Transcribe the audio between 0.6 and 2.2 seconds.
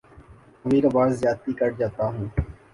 کبھی کبھار زیادتی کر جاتا